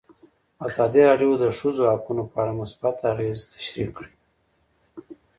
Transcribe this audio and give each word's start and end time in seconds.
ازادي 0.67 1.01
راډیو 1.09 1.31
د 1.37 1.41
د 1.43 1.45
ښځو 1.59 1.83
حقونه 1.93 2.23
په 2.31 2.35
اړه 2.41 2.59
مثبت 2.61 2.95
اغېزې 3.11 3.45
تشریح 3.55 3.89
کړي. 3.97 4.13